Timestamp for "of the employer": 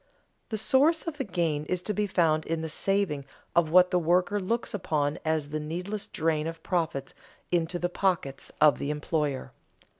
8.59-9.51